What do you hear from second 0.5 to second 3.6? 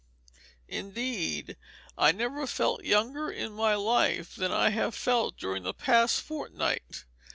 Indeed, I never felt younger in